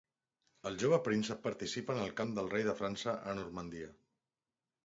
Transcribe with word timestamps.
El 0.69 0.79
jove 0.83 0.97
príncep 1.07 1.43
participa 1.43 1.95
en 1.97 2.01
el 2.05 2.15
camp 2.21 2.33
del 2.39 2.51
rei 2.57 2.65
de 2.71 2.75
França 2.81 3.15
a 3.19 3.37
Normandia. 3.41 3.93